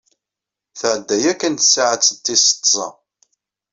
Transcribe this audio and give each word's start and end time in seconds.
Tɛedda 0.79 1.15
yakan 1.23 1.53
tsaɛet 1.55 2.03
tis 2.25 2.45
tẓa. 2.63 2.87